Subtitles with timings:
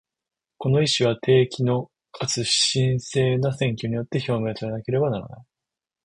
[0.57, 5.43] この意思は、定期のかつ真正な選挙によって表明されなければならない。